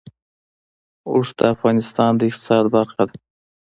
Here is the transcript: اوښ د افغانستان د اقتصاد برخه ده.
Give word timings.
اوښ 1.11 1.27
د 1.37 1.41
افغانستان 1.53 2.11
د 2.15 2.21
اقتصاد 2.29 2.63
برخه 2.75 3.03
ده. 3.09 3.15